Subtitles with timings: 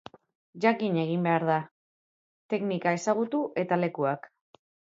[0.63, 1.57] Jakin egin behar da,
[2.55, 4.31] teknika ezagutu eta lekuak.